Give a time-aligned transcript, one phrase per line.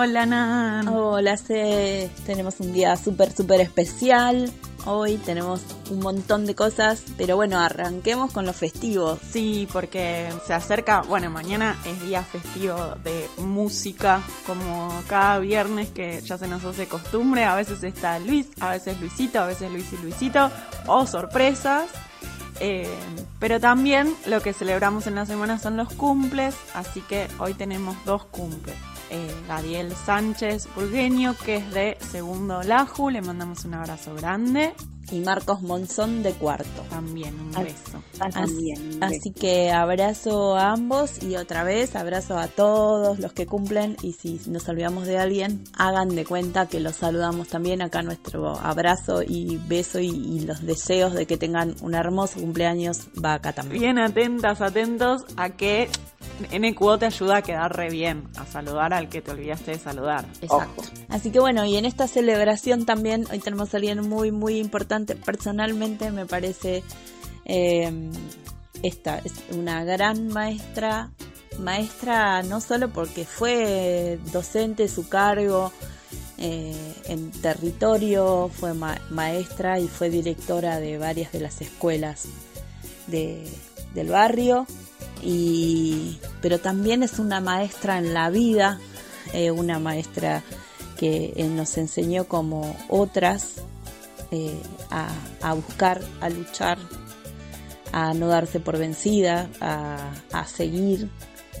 [0.00, 0.86] Hola Nan.
[0.86, 2.08] Hola, C.
[2.24, 4.48] Tenemos un día súper, súper especial.
[4.86, 5.60] Hoy tenemos
[5.90, 9.18] un montón de cosas, pero bueno, arranquemos con los festivos.
[9.32, 16.20] Sí, porque se acerca, bueno, mañana es día festivo de música, como cada viernes que
[16.20, 19.92] ya se nos hace costumbre, a veces está Luis, a veces Luisito, a veces Luis
[19.92, 20.48] y Luisito,
[20.86, 21.90] o sorpresas.
[22.60, 22.88] Eh,
[23.40, 27.96] pero también lo que celebramos en la semana son los cumples, así que hoy tenemos
[28.04, 28.76] dos cumples.
[29.10, 34.74] Eh, Gadiel Sánchez Burgueño, que es de segundo Laju, le mandamos un abrazo grande.
[35.10, 36.82] Y Marcos Monzón de cuarto.
[36.90, 38.02] También un beso.
[38.20, 43.96] Así, así que abrazo a ambos y otra vez abrazo a todos los que cumplen
[44.02, 48.58] y si nos olvidamos de alguien, hagan de cuenta que los saludamos también acá nuestro
[48.58, 53.54] abrazo y beso y, y los deseos de que tengan un hermoso cumpleaños va acá
[53.54, 53.80] también.
[53.80, 55.88] Bien atentas, atentos a que
[56.52, 60.24] NQO te ayuda a quedar re bien, a saludar al que te olvidaste de saludar.
[60.40, 60.82] Exacto.
[61.08, 65.16] Así que bueno, y en esta celebración también hoy tenemos a alguien muy, muy importante.
[65.16, 66.82] Personalmente me parece
[67.44, 68.10] eh,
[68.82, 71.10] esta es una gran maestra,
[71.58, 75.72] maestra no solo porque fue docente su cargo
[76.36, 82.26] eh, en territorio, fue ma- maestra y fue directora de varias de las escuelas
[83.08, 83.44] de-
[83.94, 84.66] del barrio,
[85.22, 88.78] y, pero también es una maestra en la vida,
[89.32, 90.42] eh, una maestra
[90.96, 93.62] que eh, nos enseñó como otras
[94.30, 95.08] eh, a,
[95.42, 96.78] a buscar, a luchar,
[97.92, 101.08] a no darse por vencida, a, a seguir.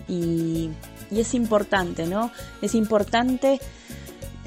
[0.08, 0.70] Y,
[1.10, 2.30] y es importante, ¿no?
[2.62, 3.60] Es importante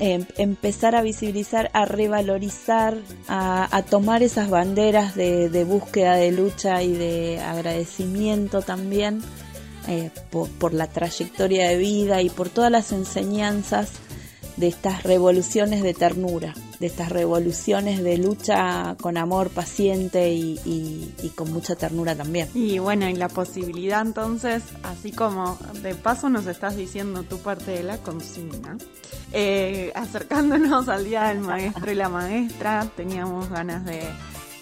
[0.02, 2.96] em- empezar a visibilizar, a revalorizar,
[3.28, 9.22] a, tomar esas banderas de, búsqueda, de lucha y de agradecimiento también
[9.88, 13.92] eh, por la trayectoria de vida y por todas las enseñanzas
[14.58, 21.30] de estas revoluciones de ternura, de estas revoluciones de lucha con amor paciente y, y-
[21.36, 22.50] con mucha ternura también.
[22.54, 27.72] Y bueno, y la posibilidad entonces, así como de paso nos estás diciendo tu parte
[27.72, 28.78] de la consigna,
[29.32, 34.02] eh, acercándonos al Día del Maestro y la Maestra, teníamos ganas de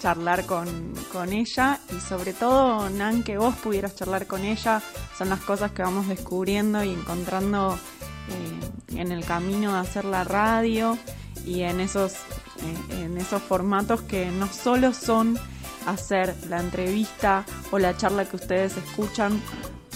[0.00, 4.80] charlar con, con ella y sobre todo, Nan, que vos pudieras charlar con ella,
[5.18, 7.78] son las cosas que vamos descubriendo y encontrando
[8.30, 10.96] eh, en el camino de hacer la radio
[11.46, 15.38] y en esos, eh, en esos formatos que no solo son
[15.86, 19.40] hacer la entrevista o la charla que ustedes escuchan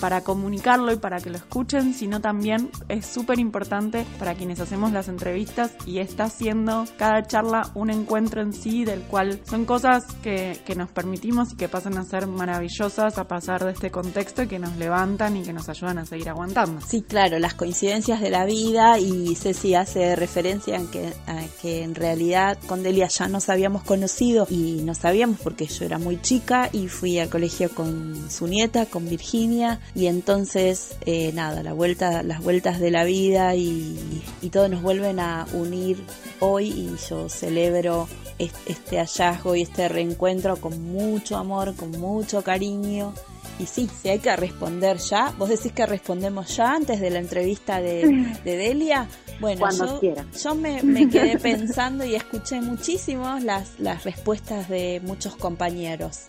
[0.01, 4.93] para comunicarlo y para que lo escuchen, sino también es súper importante para quienes hacemos
[4.93, 10.05] las entrevistas y está siendo cada charla un encuentro en sí del cual son cosas
[10.23, 14.43] que, que nos permitimos y que pasan a ser maravillosas a pasar de este contexto
[14.43, 16.81] y que nos levantan y que nos ayudan a seguir aguantando.
[16.81, 21.83] Sí, claro, las coincidencias de la vida y Ceci hace referencia en que, a que
[21.83, 26.21] en realidad con Delia ya nos habíamos conocido y no sabíamos porque yo era muy
[26.21, 31.73] chica y fui al colegio con su nieta, con Virginia y entonces eh, nada, la
[31.73, 36.03] vuelta, las vueltas de la vida y, y todo nos vuelven a unir
[36.41, 38.09] hoy y yo celebro
[38.39, 43.15] es- este hallazgo y este reencuentro con mucho amor, con mucho cariño
[43.61, 47.21] Y sí, si hay que responder ya, vos decís que respondemos ya antes de la
[47.21, 49.07] entrevista de, de Delia.
[49.41, 50.27] Bueno, Cuando yo, quiera.
[50.43, 56.23] yo me, me quedé pensando y escuché muchísimo las, las respuestas de muchos compañeros.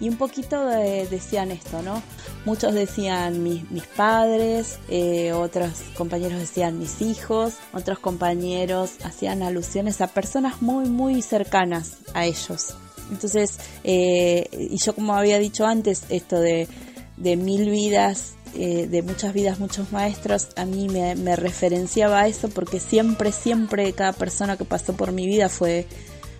[0.00, 2.02] Y un poquito de- decían esto, ¿no?
[2.44, 10.00] Muchos decían mis, mis padres, eh, otros compañeros decían mis hijos, otros compañeros hacían alusiones
[10.00, 12.74] a personas muy, muy cercanas a ellos.
[13.10, 16.68] Entonces, eh, y yo como había dicho antes, esto de,
[17.16, 22.28] de mil vidas, eh, de muchas vidas, muchos maestros, a mí me, me referenciaba a
[22.28, 25.86] eso porque siempre, siempre cada persona que pasó por mi vida fue,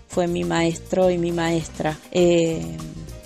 [0.07, 1.97] fue mi maestro y mi maestra.
[2.11, 2.65] Eh,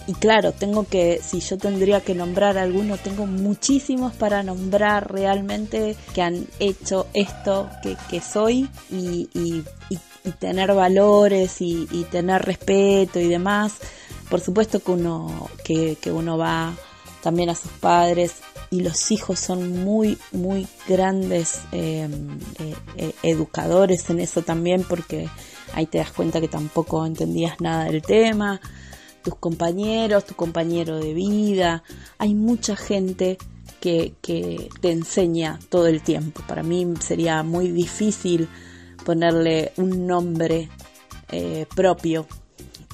[0.10, 5.96] y claro, tengo que, si yo tendría que nombrar alguno, tengo muchísimos para nombrar realmente
[6.16, 7.70] que han hecho esto
[8.10, 13.74] que, soy y, y- y- y tener valores y, tener respeto y demás.
[14.32, 16.74] Por supuesto que uno, que, que uno va
[17.22, 18.38] también a sus padres
[18.72, 22.10] y los hijos son muy, muy grandes eh,
[22.58, 25.30] eh, eh, educadores en eso también porque
[25.76, 28.60] ahí te das cuenta que tampoco entendías nada del tema
[29.30, 31.84] tus compañeros, tu compañero de vida.
[32.18, 33.38] Hay mucha gente
[33.80, 36.42] que, que te enseña todo el tiempo.
[36.48, 38.50] Para mí sería muy difícil
[39.06, 40.70] ponerle un nombre
[41.32, 42.26] eh, propio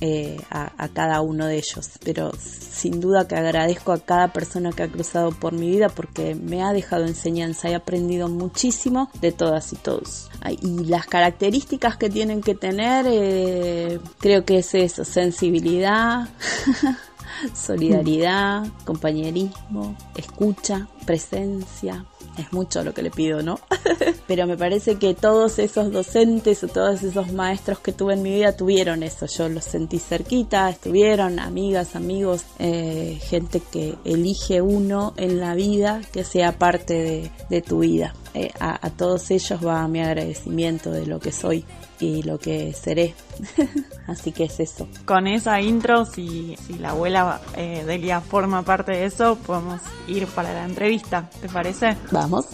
[0.06, 1.90] eh, a, a cada uno de ellos.
[2.04, 6.36] Pero sin duda que agradezco a cada persona que ha cruzado por mi vida porque
[6.36, 7.70] me ha dejado enseñanza.
[7.70, 10.30] He aprendido muchísimo de todas y todos.
[10.62, 16.30] Y las características que tienen que tener, eh, creo que es eso, sensibilidad.
[17.54, 22.06] solidaridad, compañerismo, escucha, presencia.
[22.38, 23.60] Es mucho lo que le pido, ¿no?
[24.28, 28.34] Pero me parece que todos esos docentes o todos esos maestros que tuve en mi
[28.34, 29.26] vida tuvieron eso.
[29.26, 36.02] Yo los sentí cerquita, estuvieron amigas, amigos, eh, gente que elige uno en la vida
[36.12, 38.14] que sea parte de, tu vida.
[38.34, 41.64] Eh, a, a todos ellos va mi agradecimiento de lo que soy
[42.00, 43.14] y lo que seré.
[44.08, 44.88] Así que es eso.
[45.06, 50.28] Con esa intro, si, si la abuela eh, Delia forma parte de eso, podemos ir
[50.28, 51.98] para la entrevista, ¿te parece?
[52.12, 52.46] Vamos.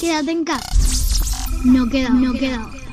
[0.00, 0.68] Quédate en casa.
[1.64, 2.83] No queda, no queda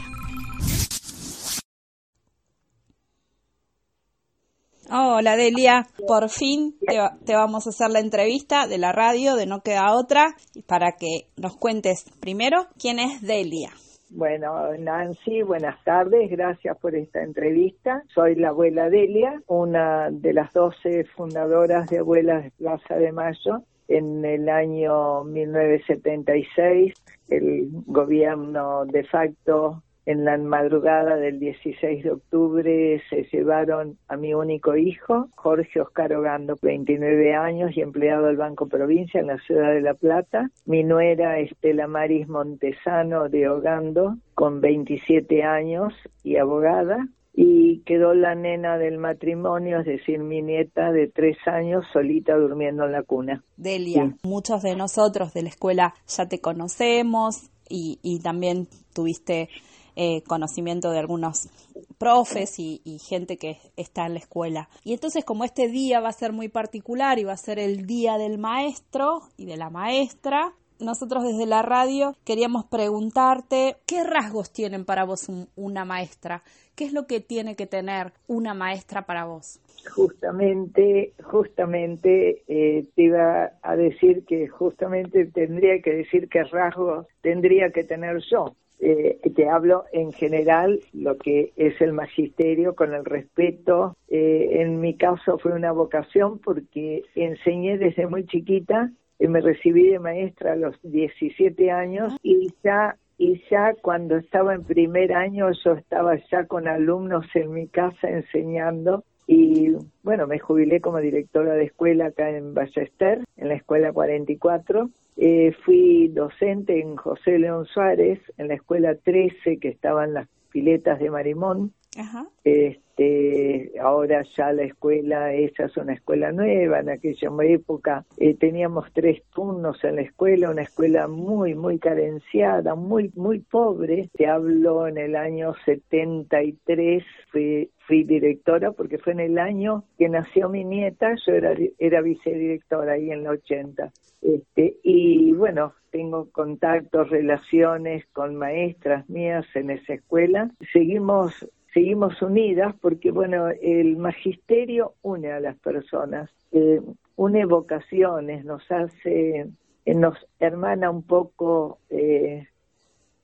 [5.21, 6.97] Hola Delia, por fin te,
[7.27, 10.33] te vamos a hacer la entrevista de la radio de No Queda Otra
[10.65, 13.69] para que nos cuentes primero quién es Delia.
[14.09, 18.01] Bueno, Nancy, buenas tardes, gracias por esta entrevista.
[18.15, 23.61] Soy la abuela Delia, una de las 12 fundadoras de Abuelas de Plaza de Mayo.
[23.87, 26.93] En el año 1976,
[27.29, 34.33] el gobierno de facto, en la madrugada del 16 de octubre, se llevaron a mi
[34.33, 39.71] único hijo, Jorge Oscar Ogando, 29 años y empleado del Banco Provincia en la ciudad
[39.71, 40.49] de La Plata.
[40.65, 45.93] Mi nuera Estela Maris Montesano de Ogando, con 27 años
[46.23, 47.07] y abogada.
[47.33, 52.83] Y quedó la nena del matrimonio, es decir, mi nieta de tres años, solita durmiendo
[52.85, 53.41] en la cuna.
[53.55, 54.27] Delia, Sí.
[54.27, 59.47] muchos de nosotros de la escuela ya te conocemos y, y también tuviste
[59.95, 61.49] eh, conocimiento de algunos
[61.97, 64.69] profes y, gente que está en la escuela.
[64.83, 67.85] Y entonces como este día va a ser muy particular y va a ser el
[67.85, 74.51] día del maestro y de la maestra, nosotros desde la radio queríamos preguntarte qué rasgos
[74.51, 76.43] tienen para vos un- una maestra,
[76.75, 79.59] qué es lo que tiene que tener una maestra para vos.
[79.93, 87.71] Justamente, justamente eh, te iba a decir que justamente tendría que decir qué rasgos tendría
[87.71, 88.55] que tener yo.
[88.83, 93.95] Eh, te hablo en general lo que es el magisterio con el respeto.
[94.09, 98.91] Eh, en mi caso fue una vocación porque enseñé desde muy chiquita.
[99.19, 104.55] eh, me recibí de maestra a los 17 años y ya y ya cuando estaba
[104.55, 109.73] en primer año yo estaba ya con alumnos en mi casa enseñando y
[110.03, 114.89] bueno, me jubilé como directora de escuela acá en Ballester, en la escuela 44.
[115.15, 120.99] Eh, fui docente en José León Suárez, en la escuela 13 que estaban las piletas
[120.99, 121.71] de Marimón.
[121.97, 122.25] Ajá.
[122.43, 128.91] Este, ahora ya la escuela, esa es una escuela nueva, en aquella época eh, teníamos
[128.93, 134.09] tres turnos en la escuela, una escuela muy, muy carenciada, muy, muy pobre.
[134.13, 140.07] Te hablo en el año 73, fui, fui directora porque fue en el año que
[140.07, 143.91] nació mi nieta, yo era, era vicedirectora ahí en la 80.
[144.21, 150.51] Este, y bueno, tengo contactos, relaciones con maestras mías en esa escuela.
[150.71, 156.81] Seguimos seguimos unidas porque, bueno, el magisterio une a las personas, eh,
[157.15, 159.47] une vocaciones, nos hace,
[159.85, 162.47] eh, nos hermana un poco eh,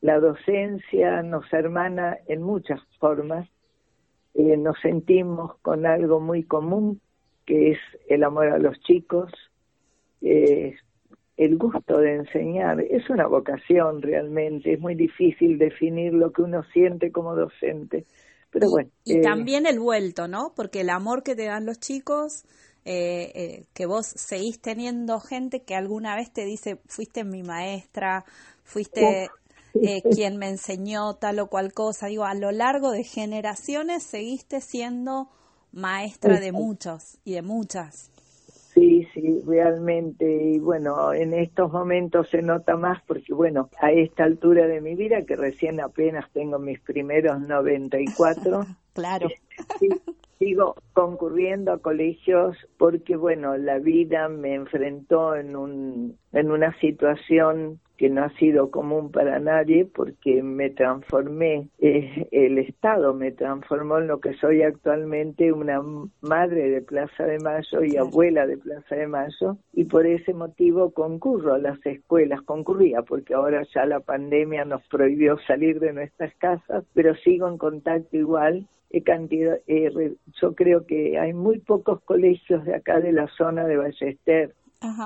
[0.01, 3.48] la docencia, nos hermana en muchas formas,
[4.36, 7.01] nos sentimos con algo muy común
[7.44, 9.32] que es el amor a los chicos,
[10.22, 12.82] el gusto de enseñar.
[12.82, 18.06] Es una vocación realmente, es muy difícil definir lo que uno siente como docente.
[18.60, 18.90] Pero bueno.
[19.04, 20.54] Y, eh, también el vuelto, ¿no?
[20.56, 22.44] Porque el amor que te dan los chicos,
[22.86, 28.26] eh, eh, que vos seguís teniendo gente que alguna vez te dice, fuiste mi maestra,
[28.64, 29.30] fuiste
[30.10, 32.08] quien me enseñó tal o cual cosa.
[32.08, 35.30] Digo, a lo largo de generaciones seguiste siendo
[35.72, 38.10] maestra de muchos y de muchas.
[39.28, 40.26] Sí, sí, realmente.
[40.26, 44.96] Y bueno, en estos momentos se nota más porque, bueno, a esta altura de mi
[44.96, 48.66] vida, que recién apenas tengo mis primeros 94.
[48.94, 49.28] claro.
[50.39, 57.79] Sigo concurriendo a colegios porque, bueno, la vida me enfrentó en, un, en una situación
[57.98, 63.98] que no ha sido común para nadie porque me transformé, eh, el Estado me transformó
[63.98, 65.82] en lo que soy actualmente, una
[66.22, 70.91] madre de Plaza de Mayo y abuela de Plaza de Mayo, y por ese motivo
[70.91, 76.34] concurro a las escuelas, concurría porque ahora ya la pandemia nos prohibió salir de nuestras
[76.36, 78.67] casas, pero sigo en contacto igual
[79.06, 83.77] cantidad, eh, yo creo que hay muy pocos colegios de acá de la zona de
[83.77, 84.56] Ballester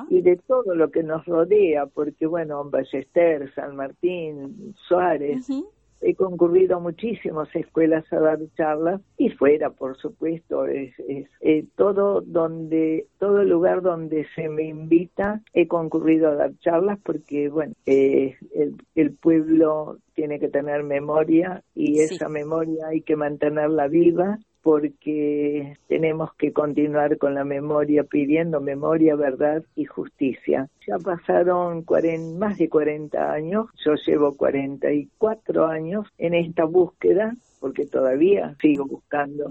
[0.09, 5.47] y de todo lo que nos rodea, porque bueno, Ballester, San Martín, Suárez,
[6.01, 10.93] he concurrido a muchísimas escuelas a dar charlas y fuera, por supuesto, es,
[11.41, 17.49] eh, todo donde todo lugar donde se me invita he concurrido a dar charlas porque
[17.49, 18.35] bueno, eh,
[18.95, 26.33] el, pueblo tiene que tener memoria y esa memoria hay que mantenerla viva porque tenemos
[26.35, 30.69] que continuar con la memoria, pidiendo memoria, verdad y justicia.
[30.87, 31.85] Ya pasaron
[32.37, 39.47] más de 40 años, yo llevo 44 años en esta búsqueda, porque todavía sigo buscando.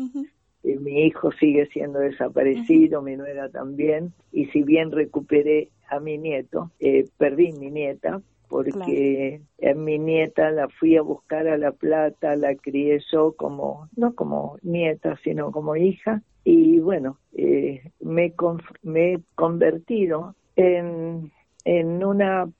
[0.62, 6.18] Eh, mi hijo sigue siendo desaparecido, mi nuera también, y si bien recuperé a mi
[6.18, 11.70] nieto, eh, perdí mi nieta, porque en mi nieta la fui a buscar a La
[11.70, 18.34] Plata, la crié yo como, no como nieta, sino como hija, y bueno, eh, me,
[18.82, 21.30] me he convertido en,
[21.64, 22.50] en, una,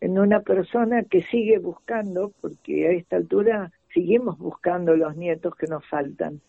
[0.00, 5.66] en una persona que sigue buscando, porque a esta altura seguimos buscando los nietos que
[5.66, 6.40] nos faltan.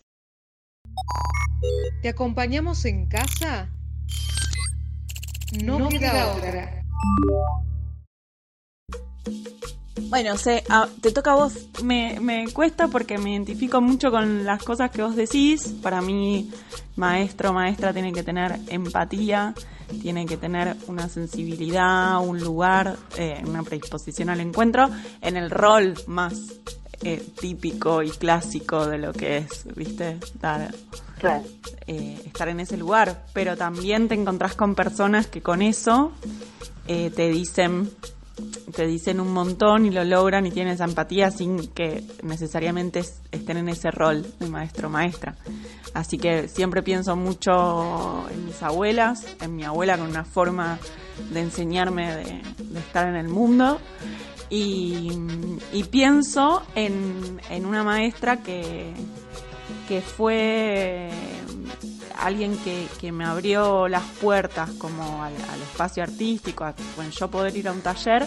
[2.00, 3.68] ¿Te acompañamos en casa?
[5.62, 6.82] No, queda otra.
[10.10, 10.34] Bueno,
[10.70, 11.52] ah, te toca a vos.
[11.84, 15.72] Me, me cuesta porque me identifico mucho con las cosas que vos decís.
[15.80, 16.50] Para mí,
[16.96, 19.54] maestro, maestra tiene que tener empatía,
[20.02, 24.90] tiene que tener una sensibilidad, un lugar, eh, una predisposición al encuentro
[25.20, 26.34] en el rol más
[27.02, 30.18] eh, típico y clásico de lo que es, ¿viste?
[30.40, 30.74] Dar,
[31.86, 33.26] eh, estar en ese lugar.
[33.32, 36.10] Pero también te encontrás con personas que con eso
[36.88, 37.88] te dicen
[38.74, 43.56] te dicen un montón y lo logran y tienen esa empatía sin que necesariamente estén
[43.56, 45.36] en ese rol de maestro o maestra.
[45.94, 50.78] Así que siempre pienso mucho en mis abuelas, en mi abuela con una forma
[51.32, 52.42] de enseñarme de,
[52.78, 53.80] estar en el mundo.
[54.48, 55.10] Y,
[55.90, 58.92] pienso en, una maestra que,
[59.88, 61.08] que fue
[62.20, 65.34] alguien que, me abrió las puertas como al,
[65.72, 68.26] espacio artístico, a bueno, yo poder ir a un taller,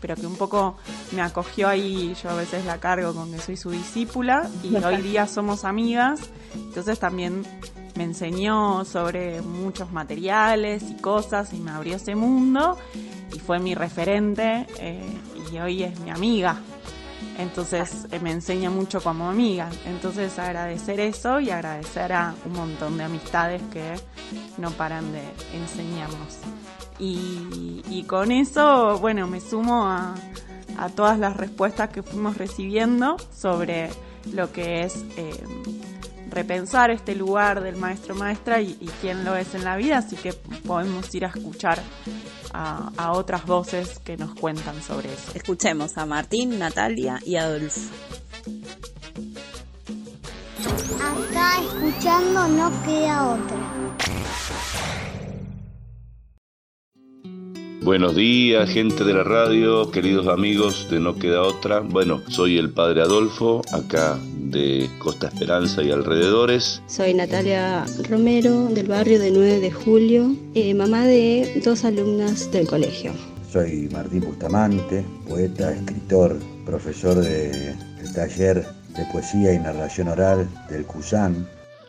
[0.00, 0.76] pero que un poco
[1.12, 5.02] me acogió ahí, yo a veces la cargo con que soy su discípula y hoy
[5.02, 6.20] día somos amigas,
[6.54, 7.44] entonces también
[7.96, 12.76] me enseñó sobre muchos materiales y cosas y me abrió ese mundo
[13.32, 15.06] y fue mi referente eh,
[15.52, 16.60] y hoy es mi amiga.
[17.38, 19.70] Entonces eh, me enseña mucho como amiga.
[19.86, 23.94] Entonces agradecer eso y agradecer a un montón de amistades que
[24.58, 25.22] no paran de
[25.52, 26.38] enseñarnos.
[26.98, 30.14] Y, con eso, bueno, me sumo a,
[30.94, 33.90] todas las respuestas que fuimos recibiendo sobre
[34.32, 35.42] lo que es eh,
[36.30, 40.16] repensar este lugar del maestro maestra y, y quién lo es en la vida, así
[40.16, 41.80] que podemos ir a escuchar
[42.54, 45.32] a, otras voces que nos cuentan sobre eso.
[45.34, 47.80] Escuchemos a Martín, Natalia y Adolfo.
[51.00, 53.56] Acá escuchando no queda otra.
[57.84, 61.80] Buenos días, gente de la radio, queridos amigos de No Queda Otra.
[61.80, 66.80] Bueno, soy el padre Adolfo, acá de Costa Esperanza y alrededores.
[66.86, 72.66] Soy Natalia Romero, del barrio de 9 de Julio, eh, mamá de dos alumnas del
[72.66, 73.12] colegio.
[73.52, 77.76] Soy Martín Bustamante, poeta, escritor, profesor del
[78.14, 78.64] taller
[78.96, 81.46] de poesía y narración oral del CUSAN.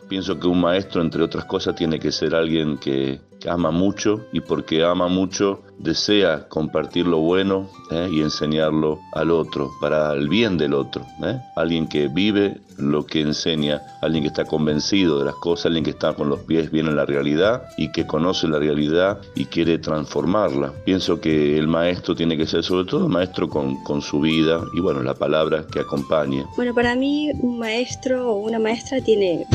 [0.08, 4.26] Pienso que un maestro, entre otras cosas, tiene que ser alguien que, que ama mucho
[4.32, 8.08] y porque ama mucho desea compartir lo bueno ¿eh?
[8.10, 11.04] y enseñarlo al otro, para el bien del otro.
[11.24, 11.38] ¿eh?
[11.54, 15.90] Alguien que vive lo que enseña, alguien que está convencido de las cosas, alguien que
[15.90, 19.78] está con los pies bien en la realidad y que conoce la realidad y quiere
[19.78, 20.72] transformarla.
[20.84, 24.80] Pienso que el maestro tiene que ser sobre todo maestro con, con su vida y
[24.80, 26.44] bueno, la palabra que acompañe.
[26.56, 29.46] Bueno, para mí un maestro o una maestra tiene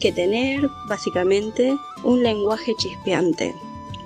[0.00, 3.54] que tener básicamente un lenguaje chispeante.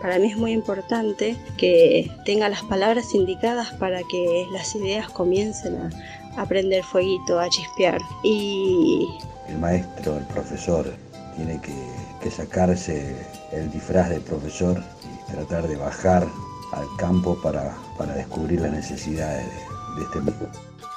[0.01, 5.77] Para mí es muy importante que tenga las palabras indicadas para que las ideas comiencen
[5.77, 8.01] a, a prender fueguito, a chispear.
[8.25, 9.09] Y
[9.49, 10.93] El maestro, el profesor,
[11.37, 11.75] tiene que,
[12.21, 13.15] que sacarse
[13.53, 16.27] el disfraz del profesor y tratar de bajar
[16.73, 20.49] al campo para, para descubrir las necesidades de, de este mismo.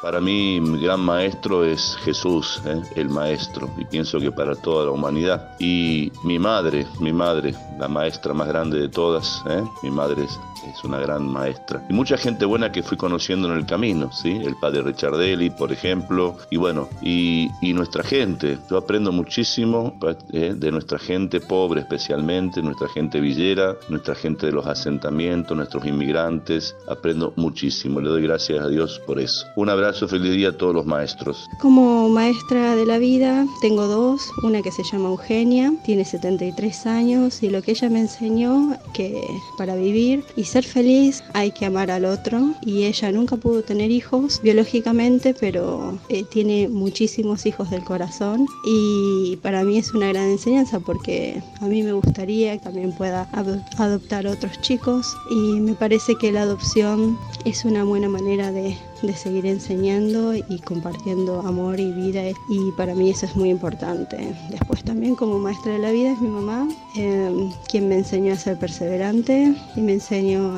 [0.05, 2.79] Para mí, mi gran maestro es Jesús, ¿eh?
[2.95, 5.55] el maestro, y pienso que para toda la humanidad.
[5.57, 9.63] Y mi madre, mi madre, la maestra más grande de todas, ¿eh?
[9.81, 11.83] mi madre es, es, una gran maestra.
[11.89, 14.29] Y mucha gente buena que fui conociendo en el camino, ¿sí?
[14.29, 18.59] El padre Richardelli, por ejemplo, y bueno, y, y nuestra gente.
[18.69, 19.97] Yo aprendo muchísimo
[20.31, 20.53] ¿eh?
[20.55, 26.75] de nuestra gente pobre especialmente, nuestra gente villera, nuestra gente de los asentamientos, nuestros inmigrantes.
[26.87, 27.99] Aprendo muchísimo.
[27.99, 29.47] Le doy gracias a Dios por eso.
[29.55, 31.47] Un abrazo feliz día a todos los maestros.
[31.59, 37.41] Como maestra de la vida tengo dos, una que se llama Eugenia, tiene 73 años
[37.41, 39.25] y lo que ella me enseñó que
[39.57, 43.89] para vivir y ser feliz hay que amar al otro y ella nunca pudo tener
[43.91, 50.29] hijos biológicamente pero eh, tiene muchísimos hijos del corazón y para mí es una gran
[50.29, 53.29] enseñanza porque a mí me gustaría que también pueda
[53.77, 59.15] adoptar otros chicos y me parece que la adopción es una buena manera de, de
[59.15, 64.35] seguir enseñando y compartiendo amor y vida y para mí eso es muy importante.
[64.49, 68.37] Después también como maestra de la vida es mi mamá, eh, quien me enseñó a
[68.37, 70.53] ser perseverante y me enseñó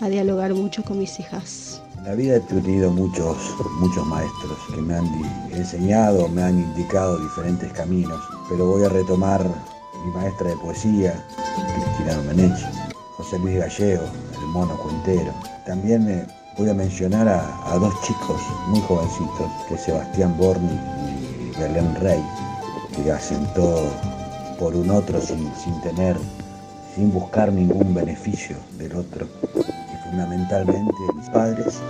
[0.00, 1.82] a, dialogar mucho con mis hijas.
[2.04, 3.36] La vida he tenido muchos,
[3.80, 5.06] muchos maestros que me han
[5.52, 9.42] enseñado, me han indicado diferentes caminos, pero voy a retomar
[10.04, 11.24] mi maestra de poesía,
[11.82, 12.58] Cristina Domenech,
[13.16, 14.04] José Luis Gallego,
[14.38, 15.32] el mono cuentero.
[15.64, 20.78] También voy a mencionar a, dos chicos muy jovencitos, que es Sebastián Borni
[21.40, 22.22] y Belén Rey,
[22.94, 23.12] que
[23.54, 23.82] todo
[24.58, 26.16] por un otro sin, sin tener,
[26.94, 29.26] sin buscar ningún beneficio del otro.
[29.54, 31.80] Y fundamentalmente mis padres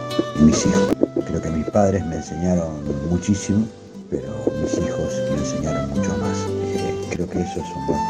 [0.40, 0.96] y mis hijos.
[1.26, 2.72] Creo que mis padres me enseñaron
[3.08, 3.66] muchísimo,
[4.10, 6.38] pero mis hijos me enseñaron mucho más.
[6.48, 8.00] Eh, creo que eso es un buen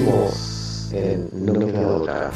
[0.00, 2.30] Seguimos en No nos queda otra.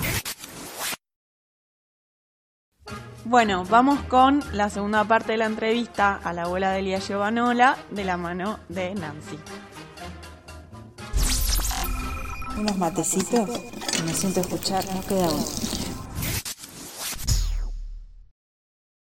[3.25, 7.79] Bueno, vamos con la segunda parte de la entrevista a la abuela de Elia Giovanola
[7.91, 9.39] de la mano de Nancy.
[12.59, 13.49] Unos matecitos
[14.05, 15.45] me siento a escuchar, no queda uno.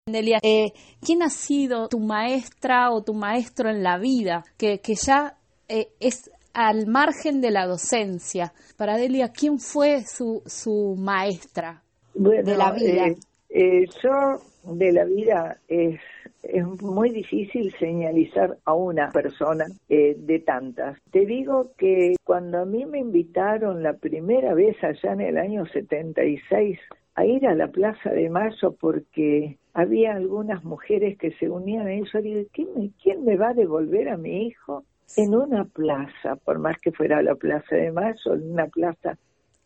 [0.08, 4.96] Delia, eh, ¿quién ha sido tu maestra o tu maestro en la vida que, que
[4.96, 8.52] ya eh, es al margen de la docencia?
[8.78, 11.84] Para Delia, ¿quién fue su, su maestra
[12.16, 13.08] bueno, de la vida?
[13.08, 13.16] Eh,
[13.50, 16.00] eh, yo de la vida es,
[16.42, 20.98] es muy difícil señalizar a una persona eh, de tantas.
[21.12, 25.68] Te digo que cuando a mí me invitaron la primera vez allá en el año
[25.68, 26.80] 76
[27.14, 31.94] a ir a la Plaza de Mayo porque había algunas mujeres que se unían a
[31.94, 34.84] eso, y dije, ¿quién me, ¿quién me va a devolver a mi hijo
[35.16, 39.18] en una plaza, por más que fuera la Plaza de Mayo, en una plaza,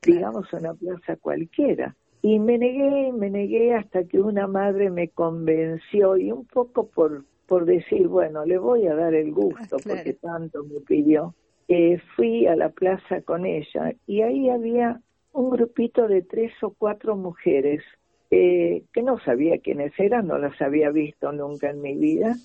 [0.01, 1.95] digamos una plaza cualquiera?
[2.21, 7.25] Y me negué, me negué hasta que una madre me convenció y un poco por,
[7.47, 9.97] por decir, bueno, le voy a dar el gusto ah, claro.
[9.97, 11.33] porque tanto me pidió.
[11.67, 15.01] Eh, fui a la plaza con ella y ahí había
[15.33, 17.81] un grupito de tres o cuatro mujeres
[18.29, 22.35] eh, que no sabía quiénes eran, no las había visto nunca en mi vida,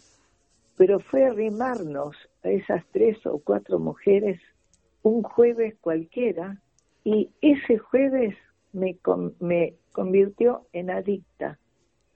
[0.76, 4.40] pero fue arrimarnos a esas tres o cuatro mujeres
[5.02, 6.60] un jueves cualquiera
[7.04, 8.36] y ese jueves
[8.72, 8.96] me,
[9.40, 11.58] me convirtió en adicta,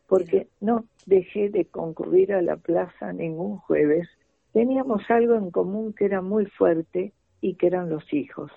[0.09, 4.09] porque no dejé de concurrir a la plaza ningún jueves
[4.53, 8.51] teníamos algo en común que era muy fuerte y que eran los hijos.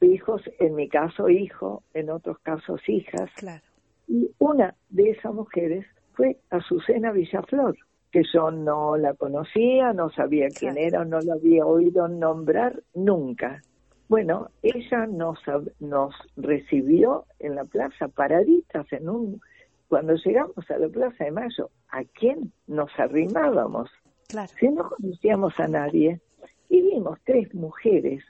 [0.00, 3.30] Hijos, en mi caso hijo, en otros casos hijas.
[3.36, 3.62] Claro.
[4.06, 7.76] Y una de esas mujeres fue Azucena Villaflor,
[8.14, 13.60] que yo no la conocía, no sabía quién era, no la había oído nombrar nunca.
[14.08, 15.40] Bueno, ella nos,
[15.80, 19.40] nos recibió en la plaza paraditas en un
[19.88, 23.90] cuando llegamos a la Plaza de Mayo, ¿a quién nos arrimábamos?
[24.28, 24.52] Claro.
[24.60, 26.20] Si no conocíamos a nadie
[26.68, 28.22] y vimos tres mujeres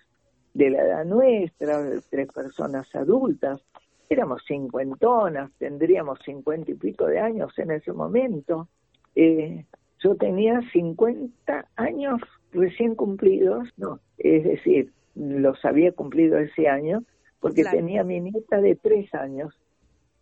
[0.54, 3.62] de la edad nuestra, tres personas adultas,
[4.08, 8.68] éramos cincuentonas, tendríamos cincuenta y pico de años en ese momento.
[9.14, 9.64] Eh,
[10.02, 12.20] yo tenía cincuenta años
[12.52, 17.02] recién cumplidos, no, es decir, los había cumplido ese año,
[17.40, 17.78] porque Claro.
[17.78, 19.54] tenía mi nieta de tres años.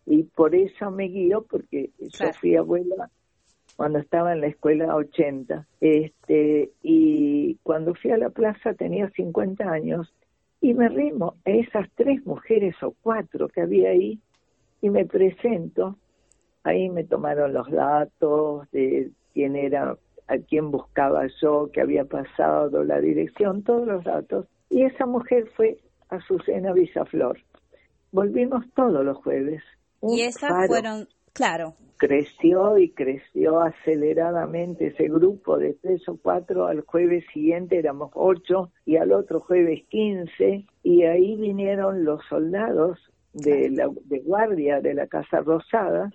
[0.05, 3.09] Y por eso me guío, porque yo fui abuela
[3.77, 5.67] cuando estaba en la escuela 80.
[5.79, 10.13] Este, y cuando fui a la plaza tenía 50 años
[10.61, 14.19] y me rimo a esas tres mujeres o cuatro que había ahí
[14.81, 15.97] y me presento.
[16.63, 19.97] Ahí me tomaron los datos de quién era,
[20.27, 24.47] a quién buscaba yo, qué había pasado, la dirección, todos los datos.
[24.69, 25.77] Y esa mujer fue
[26.09, 27.37] Azucena Villaflor.
[28.11, 29.61] Volvimos todos los jueves.
[29.99, 36.67] Un Y esas fueron, claro, creció y creció aceleradamente ese grupo de tres o cuatro,
[36.67, 42.99] al jueves siguiente éramos ocho y al otro jueves quince y ahí vinieron los soldados
[43.33, 46.11] de, la, de guardia de la Casa Rosada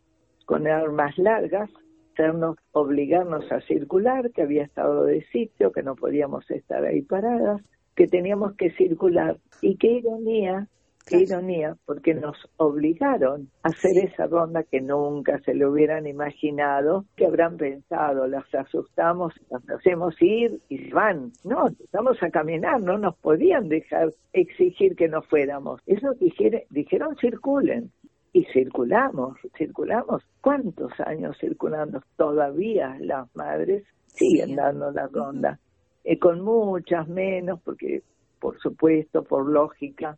[0.48, 1.68] con armas largas,
[2.14, 7.61] hacernos, obligarnos a circular, que había estado de sitio, que no podíamos estar ahí paradas,
[7.94, 10.66] que teníamos que circular y qué ironía
[11.06, 17.06] Qué ironía, porque nos obligaron a hacer esa ronda que nunca se le hubieran imaginado,
[17.16, 21.32] que habrán pensado, las asustamos, las hacemos ir y van.
[21.44, 25.80] No, empezamos a caminar, no nos podían dejar exigir que no fuéramos.
[25.87, 27.90] Eso dijere- dijeron circulen.
[28.32, 30.22] Y circulamos, circulamos.
[30.40, 32.02] ¿Cuántos años circulando?
[32.16, 35.58] Todavía las madres siguen dando la ronda.
[36.04, 38.02] Eh, con muchas menos, porque
[38.38, 40.16] por supuesto, por lógica,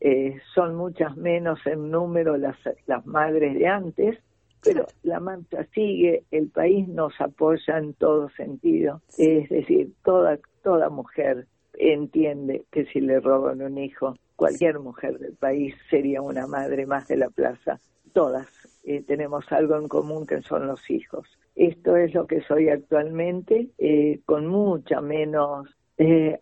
[0.00, 4.18] eh, son muchas menos en número las, las madres de antes,
[4.62, 9.02] pero la marcha sigue, el país nos apoya en todo sentido.
[9.18, 11.46] Es decir, toda, toda mujer
[11.78, 17.08] entiende que si le roban un hijo, cualquier mujer del país sería una madre más
[17.08, 17.78] de la plaza.
[18.12, 18.46] Todas
[18.84, 21.26] eh, tenemos algo en común que son los hijos.
[21.56, 25.68] Esto es lo que soy actualmente, eh, con mucha menos...
[25.96, 26.40] eh,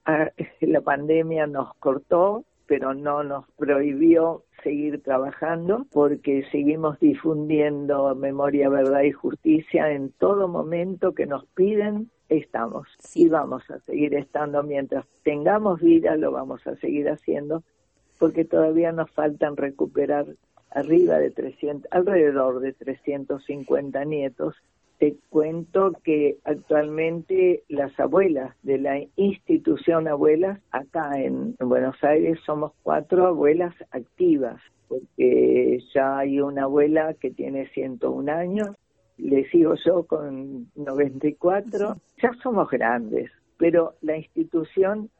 [0.60, 9.02] la pandemia nos cortó, pero no nos prohibió seguir trabajando porque seguimos difundiendo memoria, verdad
[9.02, 12.10] y justicia en todo momento que nos piden.
[12.32, 17.62] Estamos y vamos a seguir estando mientras tengamos vida, lo vamos a seguir haciendo
[18.18, 20.24] porque todavía nos faltan recuperar
[20.70, 24.54] arriba de 300, alrededor de 350 nietos.
[24.98, 32.38] Te cuento que actualmente las abuelas de la institución Abuelas, acá en, en Buenos Aires,
[32.46, 38.68] somos cuatro abuelas activas, porque ya hay una abuela que tiene 101 años,
[39.22, 45.10] le sigo yo con 94, ya somos grandes, pero la institución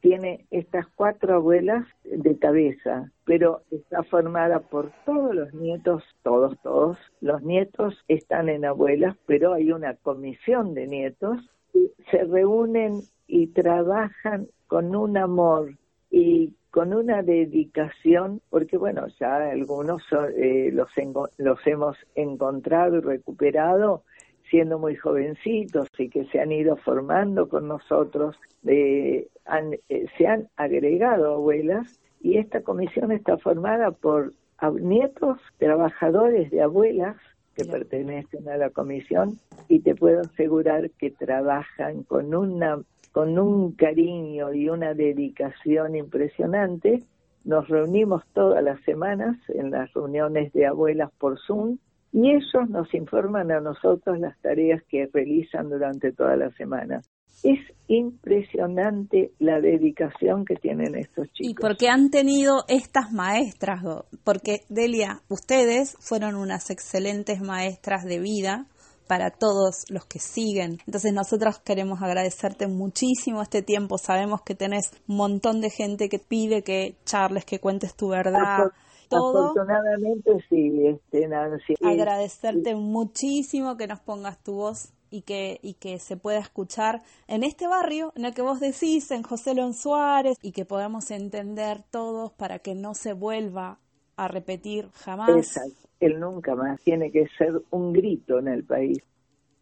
[0.00, 6.98] tiene estas cuatro abuelas de cabeza, pero está formada por todos los nietos, todos, todos.
[7.20, 11.38] Los nietos están en abuelas, pero hay una comisión de nietos.
[11.72, 15.70] Y se reúnen y trabajan con un amor
[16.10, 20.02] y con una dedicación, porque bueno, ya algunos
[20.36, 20.88] eh, los,
[21.36, 24.04] los hemos encontrado y recuperado
[24.48, 30.26] siendo muy jovencitos y que se han ido formando con nosotros, eh, han- eh, se
[30.26, 31.86] han agregado abuelas
[32.20, 34.32] y esta comisión está formada por
[34.80, 37.16] nietos, trabajadores de abuelas
[37.54, 42.80] que pertenecen a la comisión y te puedo asegurar que trabajan con una
[43.12, 47.02] con un cariño y una dedicación impresionante.
[47.44, 51.78] Nos reunimos todas las semanas en las reuniones de abuelas por Zoom
[52.12, 57.00] y ellos nos informan a nosotros las tareas que realizan durante toda la semana.
[57.42, 61.66] Es impresionante la dedicación que tienen estos Y chicos.
[61.66, 63.80] porque han tenido estas maestras,
[64.22, 68.66] porque Delia, ustedes fueron unas excelentes maestras de vida
[69.06, 70.78] para todos los que siguen.
[70.86, 73.98] Entonces nosotros queremos agradecerte muchísimo este tiempo.
[73.98, 78.70] Sabemos que tenés un montón de gente que pide que charles, que cuentes tu verdad.
[79.08, 79.50] Todo.
[79.50, 81.74] Afortunadamente sí, este, Nancy.
[81.82, 87.44] Agradecerte muchísimo que nos pongas tu voz y que, y que se pueda escuchar en
[87.44, 91.82] este barrio en el que vos decís, en José León Suárez, y que podamos entender
[91.90, 93.78] todos para que no se vuelva
[94.16, 95.28] a repetir jamás.
[95.28, 95.91] Exacto.
[96.02, 98.98] El nunca más tiene que ser un grito en el país.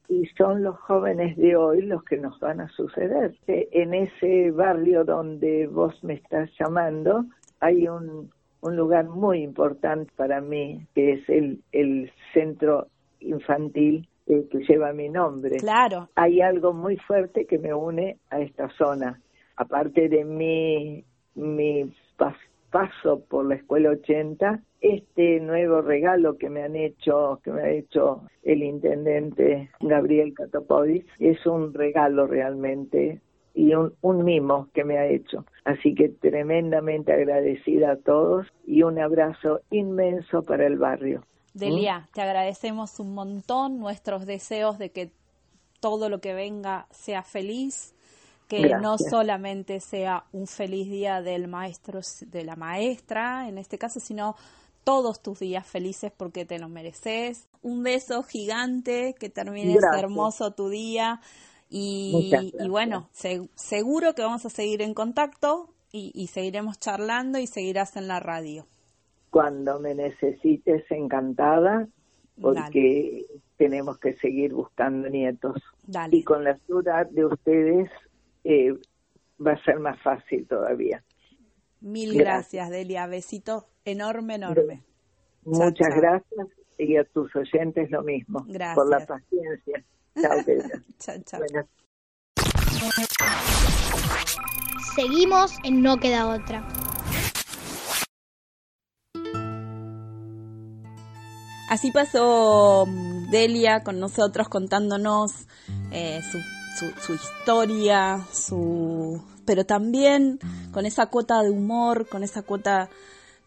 [0.08, 3.36] Y son los jóvenes de hoy los que nos van a suceder.
[3.46, 7.26] En ese barrio donde vos me estás llamando,
[7.60, 8.30] hay un,
[8.62, 12.86] un lugar muy importante para mí, que es el, el centro
[13.20, 15.58] infantil eh, que lleva mi nombre.
[15.58, 16.08] Claro.
[16.14, 19.20] Hay algo muy fuerte que me une a esta zona.
[19.56, 21.92] Aparte de mi, mi
[22.70, 27.70] paso por la escuela 80, este nuevo regalo que me han hecho, que me ha
[27.70, 33.20] hecho el intendente Gabriel Catopodis, es un regalo realmente
[33.54, 35.44] y un, un mimo que me ha hecho.
[35.64, 41.24] Así que tremendamente agradecida a todos y un abrazo inmenso para el barrio.
[41.52, 45.10] Delia, te agradecemos un montón nuestros deseos de que
[45.80, 47.94] todo lo que venga sea feliz,
[48.50, 54.00] que no solamente sea un feliz día del maestro, de la maestra, en este caso,
[54.00, 54.34] sino
[54.82, 57.48] todos tus días felices porque te lo mereces.
[57.62, 60.02] Un beso gigante, que termines Gracias.
[60.02, 61.20] hermoso tu día
[61.70, 67.46] y, bueno, se- seguro que vamos a seguir en contacto y, y seguiremos charlando y
[67.46, 68.66] seguirás en la radio.
[69.30, 71.86] Cuando me necesites, encantada,
[72.40, 75.62] porque tenemos que seguir buscando nietos.
[75.86, 76.16] Dale.
[76.16, 77.90] Y con la ayuda de ustedes
[78.44, 78.72] eh,
[79.44, 81.02] va a ser más fácil todavía.
[81.80, 82.52] Mil Gracias.
[82.52, 83.06] gracias, Delia.
[83.06, 84.82] Besito enorme, enorme.
[85.44, 86.00] Muchas chao.
[86.00, 86.48] gracias
[86.78, 88.44] y a tus oyentes lo mismo.
[88.46, 88.74] Gracias.
[88.74, 89.84] Por la paciencia.
[90.20, 90.82] Chao, querida.
[90.98, 91.40] Chao, chao.
[91.40, 91.66] Buenas
[94.94, 96.66] Seguimos en No Queda Otra.
[101.70, 105.46] Así pasó mm, Delia con nosotros contándonos
[105.92, 106.38] eh, su,
[107.00, 110.38] su- historia, su pero también
[110.72, 112.88] con esa cuota de humor, con esa cuota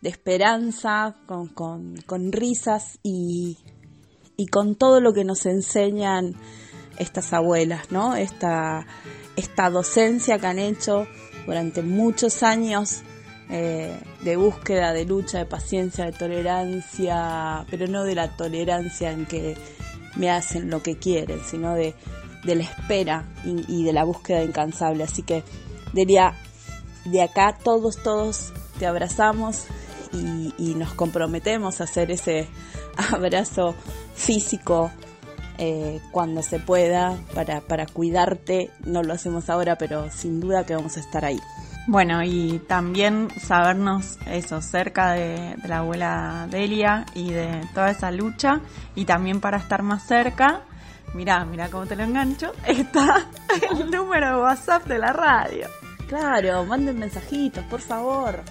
[0.01, 3.57] de esperanza, con, con- con risas y,
[4.35, 6.35] y con todo lo que nos enseñan
[6.97, 8.15] estas abuelas, ¿no?
[8.15, 8.85] Esta,
[9.37, 11.07] esta docencia que han hecho
[11.45, 13.01] durante muchos años
[13.49, 19.25] eh, de búsqueda, de lucha, de paciencia, de tolerancia, pero no de la tolerancia en
[19.25, 19.55] que
[20.15, 21.95] me hacen lo que quieren, sino de,
[22.43, 25.03] de la espera y, de la búsqueda incansable.
[25.03, 25.43] Así que,
[25.93, 26.35] Delia,
[27.05, 29.65] de acá todos, todos te abrazamos
[30.11, 32.47] y, nos comprometemos a hacer ese
[33.11, 33.75] abrazo
[34.15, 34.91] físico
[35.57, 38.71] eh, cuando se pueda para, para cuidarte.
[38.85, 41.39] No lo hacemos ahora, pero sin duda que vamos a estar ahí.
[41.85, 48.61] Bueno, y también sabernos eso, cerca de la abuela Delia y de toda esa lucha.
[48.95, 50.61] Y también para estar más cerca,
[51.13, 53.27] mirá, mirá cómo te lo engancho, está
[53.71, 55.67] el número de WhatsApp de la radio.
[56.07, 58.43] Claro, manden mensajitos, por favor.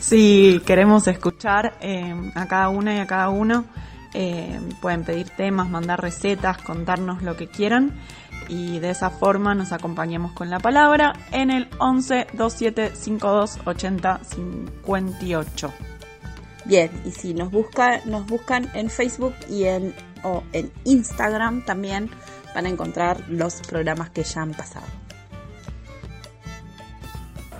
[0.00, 3.64] Si queremos escuchar eh, a cada una y a cada uno,
[4.12, 7.92] eh, pueden pedir temas, mandar recetas, contarnos lo que quieran
[8.48, 14.20] y de esa forma nos acompañamos con la palabra en el 11 27 52 80
[14.24, 15.72] 58.
[16.66, 19.94] Bien, y si nos busca, nos buscan en Facebook y en
[20.24, 22.10] o en Instagram también
[22.54, 24.86] van a encontrar los programas que ya han pasado.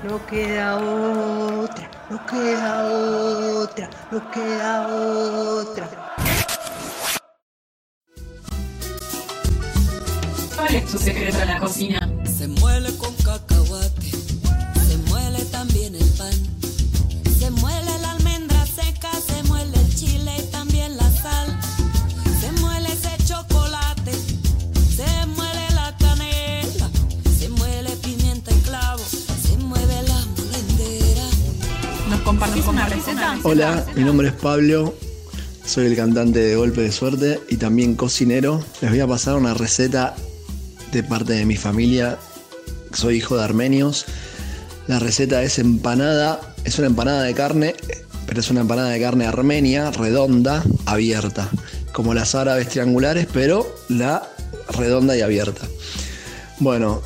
[0.02, 2.86] No queda otra, no queda
[3.62, 5.90] otra, no queda otra.
[10.56, 12.10] ¿Cuál es tu secreto en la cocina?
[12.24, 14.10] Se muele con cacahuate,
[33.44, 34.94] Hola, mi nombre es Pablo,
[35.64, 38.62] soy el cantante de Golpe de Suerte y también cocinero.
[38.82, 40.14] Les voy a pasar una receta
[40.92, 42.18] de parte de mi familia.
[42.92, 44.04] Soy hijo de armenios.
[44.86, 47.74] La receta es empanada, es una empanada de carne,
[48.26, 51.48] pero es una empanada de carne armenia, redonda, abierta,
[51.92, 54.28] como las árabes triangulares, pero la
[54.68, 55.66] redonda y abierta.
[56.60, 57.00] Bueno,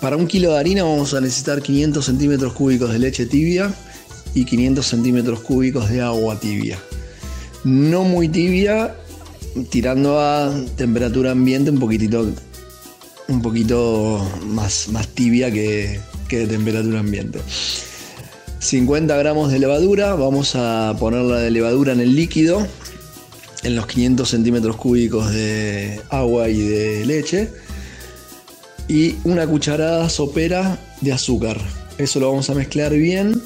[0.00, 3.72] para un kilo de harina vamos a necesitar 500 centímetros cúbicos de leche tibia
[4.36, 6.78] y 500 centímetros cúbicos de agua tibia.
[7.64, 8.94] No muy tibia,
[9.70, 12.30] tirando a temperatura ambiente un poquitito,
[13.28, 17.40] un poquito más, más tibia que, que de temperatura ambiente.
[18.58, 22.66] 50 gramos de levadura, vamos a poner la levadura en el líquido.
[23.62, 27.50] en los 500 centímetros cúbicos de agua y de leche
[28.86, 31.58] y una cucharada sopera de azúcar.
[31.96, 33.42] Eso lo vamos a mezclar bien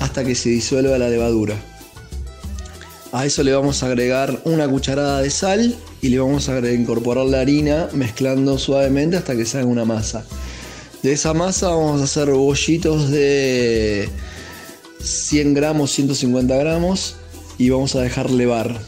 [0.00, 1.56] hasta que se disuelva la levadura.
[3.12, 7.26] A eso le vamos a agregar una cucharada de sal y le vamos a incorporar
[7.26, 10.24] la harina mezclando suavemente hasta que salga una masa.
[11.02, 14.08] De esa masa vamos a hacer bollitos de
[15.00, 17.16] 100 gramos, 150 gramos
[17.56, 18.80] y vamos a dejar levar.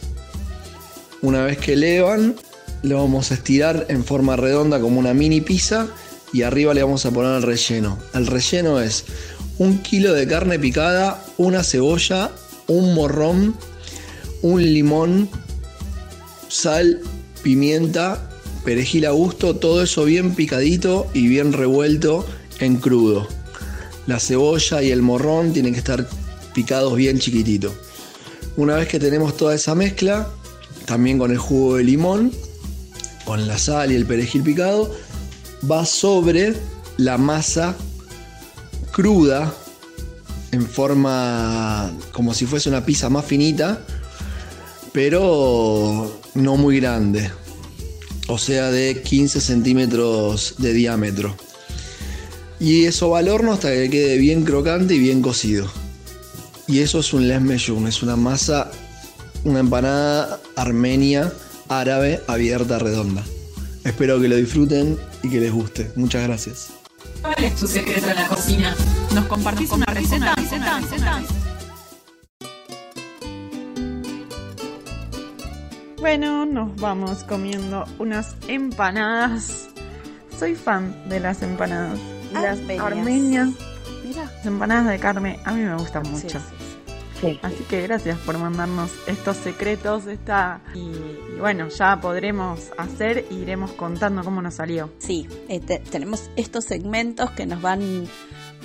[1.22, 2.34] Una vez que levan,
[2.82, 5.88] lo vamos a estirar en forma redonda como una mini pizza
[6.32, 7.98] y arriba le vamos a poner el relleno.
[8.14, 9.04] El relleno es
[9.58, 12.30] un kilo de carne picada, una cebolla,
[12.66, 13.56] un morrón,
[14.42, 15.28] un limón,
[16.48, 17.00] sal,
[17.42, 18.28] pimienta,
[18.64, 22.26] perejil a gusto, todo eso bien picadito y bien revuelto
[22.60, 23.28] en crudo.
[24.06, 26.08] La cebolla y el morrón tienen que estar
[26.54, 27.74] picados bien chiquitito.
[28.56, 30.28] Una vez que tenemos toda esa mezcla,
[30.86, 32.32] también con el jugo de limón,
[33.24, 34.94] con la sal y el perejil picado,
[35.68, 36.54] va sobre
[36.96, 37.76] la masa
[38.96, 39.52] cruda
[40.52, 43.84] en forma como si fuese una pizza más finita,
[44.94, 47.30] pero no muy grande,
[48.26, 51.36] o sea de 15 centímetros de diámetro.
[52.58, 55.70] Y eso va al horno hasta que quede bien crocante y bien cocido.
[56.66, 58.70] Y eso es un lesmeyun, es una masa,
[59.44, 61.30] una empanada armenia
[61.68, 63.22] árabe abierta redonda.
[63.84, 65.92] Espero que lo disfruten y que les guste.
[65.96, 66.85] Muchas gracias.
[67.26, 68.74] ¿Cuál es tu secreto en la cocina?
[69.12, 70.32] ¿Nos compartís una receta?
[70.36, 71.22] receta, receta?
[75.98, 79.68] Bueno, nos vamos comiendo unas empanadas.
[80.38, 81.98] Soy fan de las empanadas.
[82.30, 83.48] Y las armenias.
[84.04, 84.24] Mira.
[84.24, 86.38] Las empanadas de carne a mí me gustan mucho.
[86.38, 86.46] Sí,
[87.42, 93.34] Así que gracias por mandarnos estos secretos, esta y, y bueno, ya podremos hacer e
[93.34, 94.90] iremos contando cómo nos salió.
[94.98, 98.06] Sí, eh, te- tenemos estos segmentos que nos van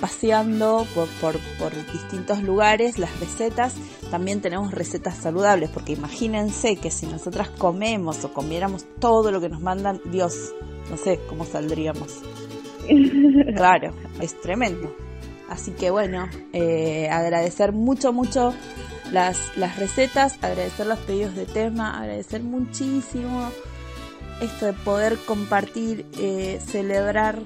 [0.00, 3.74] paseando por, por, por distintos lugares, las recetas.
[4.10, 9.48] También tenemos recetas saludables, porque imagínense que si nosotras comemos o comiéramos todo lo que
[9.48, 10.52] nos mandan, Dios,
[10.90, 12.20] no sé cómo saldríamos.
[13.56, 14.92] Claro, es tremendo.
[15.52, 18.54] Así que bueno, eh, agradecer mucho, mucho
[19.10, 23.50] las, las recetas, agradecer los pedidos de tema, agradecer muchísimo
[24.40, 27.40] esto de poder compartir, eh, celebrar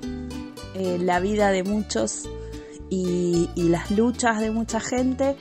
[0.75, 2.29] eh, la vida de muchos
[2.91, 5.35] y, las luchas de mucha gente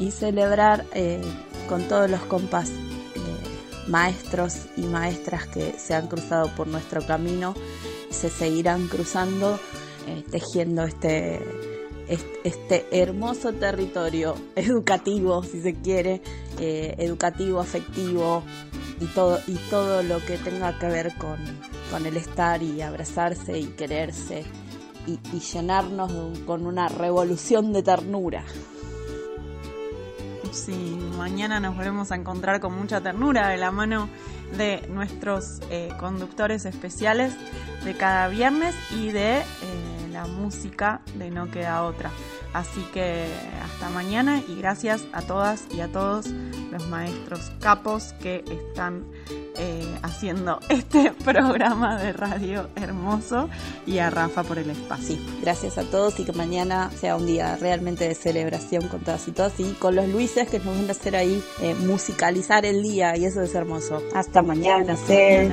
[0.00, 0.86] y celebrar
[1.68, 2.70] con todos los compas
[3.86, 7.54] maestros y maestras que se han cruzado por nuestro camino
[8.08, 9.60] se seguirán cruzando
[10.30, 11.71] tejiendo este, est-
[12.08, 16.20] este hermoso territorio educativo, si se quiere,
[16.58, 18.42] eh, educativo, afectivo
[19.00, 21.38] y todo, y todo lo que tenga que ver con,
[21.90, 24.44] con el estar y abrazarse y quererse
[25.06, 28.44] y, llenarnos un- con una revolución de ternura.
[30.52, 34.08] Sí, mañana nos volvemos a encontrar con mucha ternura de la mano
[34.56, 37.32] de nuestros eh, conductores especiales
[37.84, 39.44] de cada viernes y de eh,
[40.22, 42.10] la música de No Queda Otra.
[42.52, 43.26] Así que
[43.62, 46.26] hasta mañana y gracias a todas y a todos
[46.70, 49.04] los maestros capos que están
[49.56, 53.48] eh, haciendo este programa de radio hermoso
[53.86, 55.16] y a Rafa por el espacio.
[55.40, 59.32] Gracias a todos y que mañana sea un día realmente de celebración con todas y
[59.32, 63.16] todos y con los Luises que nos van a hacer ahí eh, musicalizar el día
[63.16, 64.00] y eso es hermoso.
[64.14, 65.52] Hasta mañana, Cel.